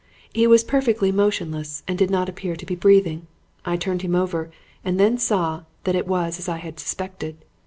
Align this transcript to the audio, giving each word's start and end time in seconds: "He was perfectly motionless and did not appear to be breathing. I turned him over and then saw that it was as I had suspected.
"He 0.33 0.47
was 0.47 0.63
perfectly 0.63 1.11
motionless 1.11 1.83
and 1.87 1.95
did 1.95 2.09
not 2.09 2.27
appear 2.27 2.55
to 2.55 2.65
be 2.65 2.73
breathing. 2.73 3.27
I 3.65 3.77
turned 3.77 4.01
him 4.01 4.15
over 4.15 4.49
and 4.83 4.99
then 4.99 5.19
saw 5.19 5.65
that 5.83 5.93
it 5.95 6.07
was 6.07 6.39
as 6.39 6.49
I 6.49 6.57
had 6.57 6.79
suspected. 6.79 7.45